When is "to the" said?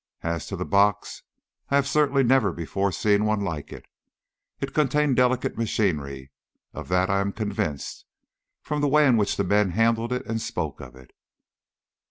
0.47-0.65